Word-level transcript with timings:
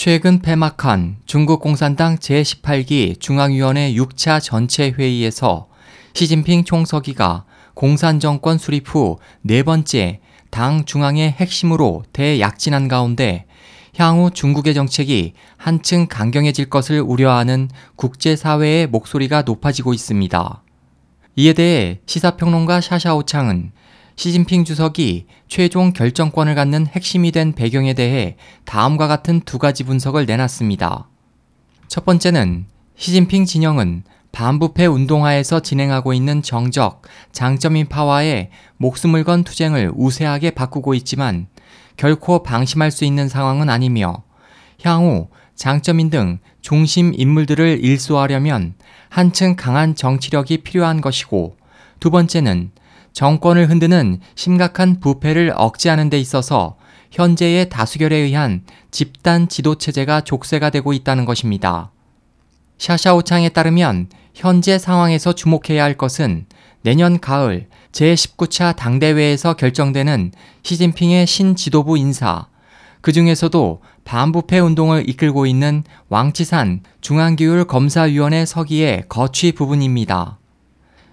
최근 0.00 0.38
폐막한 0.38 1.16
중국 1.26 1.60
공산당 1.60 2.18
제18기 2.18 3.18
중앙위원회 3.18 3.94
6차 3.94 4.40
전체 4.40 4.90
회의에서 4.90 5.66
시진핑 6.14 6.62
총서기가 6.62 7.44
공산 7.74 8.20
정권 8.20 8.58
수립 8.58 8.94
후 8.94 9.18
네 9.42 9.64
번째 9.64 10.20
당 10.50 10.84
중앙의 10.84 11.32
핵심으로 11.32 12.04
대약진한 12.12 12.86
가운데 12.86 13.46
향후 13.96 14.30
중국의 14.30 14.72
정책이 14.74 15.32
한층 15.56 16.06
강경해질 16.06 16.70
것을 16.70 17.00
우려하는 17.00 17.68
국제사회의 17.96 18.86
목소리가 18.86 19.42
높아지고 19.42 19.94
있습니다. 19.94 20.62
이에 21.34 21.52
대해 21.54 21.98
시사평론가 22.06 22.80
샤샤오창은 22.82 23.72
시진핑 24.18 24.64
주석이 24.64 25.26
최종 25.46 25.92
결정권을 25.92 26.56
갖는 26.56 26.88
핵심이 26.88 27.30
된 27.30 27.52
배경에 27.52 27.94
대해 27.94 28.34
다음과 28.64 29.06
같은 29.06 29.40
두 29.42 29.58
가지 29.60 29.84
분석을 29.84 30.26
내놨습니다. 30.26 31.08
첫 31.86 32.04
번째는 32.04 32.66
시진핑 32.96 33.44
진영은 33.44 34.02
반부패 34.32 34.86
운동하에서 34.86 35.60
진행하고 35.60 36.14
있는 36.14 36.42
정적, 36.42 37.02
장점인 37.30 37.86
파와의 37.86 38.50
목숨을 38.78 39.22
건 39.22 39.44
투쟁을 39.44 39.92
우세하게 39.94 40.50
바꾸고 40.50 40.94
있지만 40.94 41.46
결코 41.96 42.42
방심할 42.42 42.90
수 42.90 43.04
있는 43.04 43.28
상황은 43.28 43.70
아니며 43.70 44.24
향후 44.82 45.28
장점인 45.54 46.10
등 46.10 46.40
중심 46.60 47.12
인물들을 47.14 47.84
일소하려면 47.84 48.74
한층 49.10 49.54
강한 49.54 49.94
정치력이 49.94 50.64
필요한 50.64 51.00
것이고 51.00 51.56
두 52.00 52.10
번째는 52.10 52.72
정권을 53.12 53.68
흔드는 53.68 54.20
심각한 54.34 55.00
부패를 55.00 55.52
억제하는 55.56 56.10
데 56.10 56.18
있어서 56.18 56.76
현재의 57.10 57.68
다수결에 57.68 58.16
의한 58.16 58.62
집단 58.90 59.48
지도 59.48 59.76
체제가 59.76 60.22
족쇄가 60.22 60.70
되고 60.70 60.92
있다는 60.92 61.24
것입니다. 61.24 61.90
샤샤오창에 62.78 63.48
따르면 63.48 64.08
현재 64.34 64.78
상황에서 64.78 65.32
주목해야 65.32 65.82
할 65.82 65.96
것은 65.96 66.46
내년 66.82 67.18
가을 67.18 67.66
제19차 67.92 68.76
당대회에서 68.76 69.54
결정되는 69.54 70.32
시진핑의 70.62 71.26
신지도부 71.26 71.98
인사, 71.98 72.46
그 73.00 73.12
중에서도 73.12 73.82
반부패 74.04 74.58
운동을 74.60 75.08
이끌고 75.08 75.46
있는 75.46 75.84
왕치산 76.08 76.80
중앙기율 77.00 77.64
검사위원회 77.66 78.46
서기의 78.46 79.04
거취 79.08 79.52
부분입니다. 79.52 80.38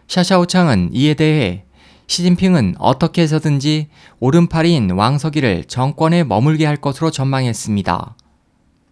샤샤오창은 0.08 0.92
이에 0.94 1.14
대해 1.16 1.65
시진핑은 2.08 2.76
어떻게 2.80 3.22
해서든지 3.24 3.88
오른팔인 4.20 4.92
왕석이를 4.92 5.66
정권에 5.66 6.24
머물게 6.24 6.66
할 6.66 6.78
것으로 6.78 7.12
전망했습니다. 7.12 8.16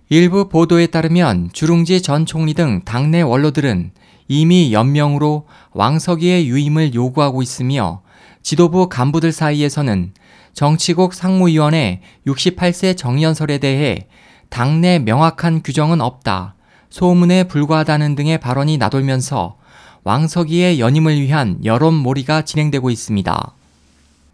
일부 0.10 0.50
보도에 0.50 0.88
따르면 0.88 1.50
주룽지 1.54 2.02
전 2.02 2.26
총리 2.26 2.54
등 2.54 2.82
당내 2.86 3.22
원로들은 3.22 3.92
이미 4.28 4.74
연명으로 4.74 5.48
왕석이의 5.72 6.48
유임을 6.48 6.94
요구하고 6.94 7.42
있으며 7.42 8.02
지도부 8.42 8.90
간부들 8.90 9.32
사이에서는 9.32 10.14
정치국 10.54 11.14
상무위원회 11.14 12.02
68세 12.28 12.96
정연설에 12.96 13.58
대해 13.58 14.08
당내 14.50 15.00
명확한 15.00 15.64
규정은 15.64 16.00
없다, 16.00 16.56
소문에 16.90 17.46
불과하다는 17.46 18.16
등의 18.16 18.40
발언이 18.40 18.78
나돌면서 18.78 19.58
왕석이의 20.04 20.80
연임을 20.80 21.22
위한 21.22 21.60
여론몰이가 21.64 22.44
진행되고 22.44 22.90
있습니다. 22.90 23.54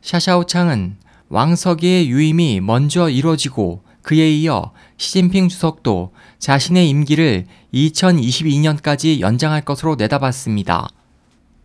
샤샤오창은 0.01 0.97
왕석이의 1.29 2.09
유임이 2.09 2.61
먼저 2.61 3.09
이뤄지고 3.09 3.83
그에 4.01 4.31
이어 4.31 4.71
시진핑 4.97 5.49
주석도 5.49 6.13
자신의 6.39 6.89
임기를 6.89 7.45
2022년까지 7.73 9.19
연장할 9.19 9.61
것으로 9.61 9.95
내다봤습니다. 9.95 10.87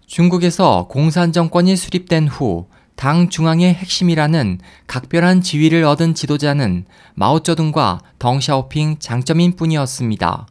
중국에서 0.06 0.86
공산 0.88 1.32
정권이 1.32 1.76
수립된 1.76 2.28
후 2.28 2.68
당 2.96 3.28
중앙의 3.28 3.74
핵심이라는 3.74 4.60
각별한 4.86 5.42
지위를 5.42 5.84
얻은 5.84 6.14
지도자는 6.14 6.86
마오쩌둥과 7.14 8.00
덩샤오핑 8.18 8.96
장점인 8.98 9.56
뿐이었습니다. 9.56 10.46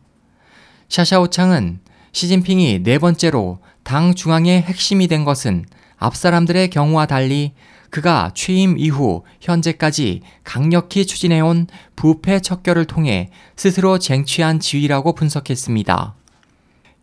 샤샤오창은 0.90 1.80
시진핑이 2.14 2.84
네 2.84 3.00
번째로 3.00 3.60
당 3.84 4.14
중앙의 4.16 4.62
핵심이 4.62 5.08
된 5.08 5.26
것은 5.26 5.66
앞 5.98 6.16
사람들의 6.16 6.70
경우와 6.70 7.08
달리 7.08 7.54
그가 7.90 8.32
취임 8.34 8.78
이후 8.78 9.24
현재까지 9.42 10.22
강력히 10.44 11.06
추진해온 11.06 11.68
부패 11.96 12.40
척결을 12.40 12.86
통해 12.86 13.30
스스로 13.56 14.00
쟁취한 14.00 14.60
지위라고 14.60 15.14
분석했습니다. 15.14 16.16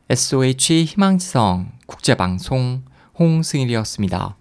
SOH 0.08 0.84
희망지성 0.84 1.70
국제방송 1.86 2.82
홍승일이었습니다. 3.18 4.36